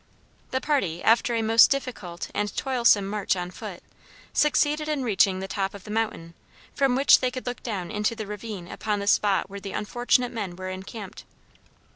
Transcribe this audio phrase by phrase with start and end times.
[0.49, 3.83] The party, after a most difficult and toilsome march on foot,
[4.33, 6.33] succeeded in reaching the top of the mountain,
[6.73, 10.31] from which they could look down into the ravine upon the spot where the unfortunate
[10.31, 11.23] men were encamped.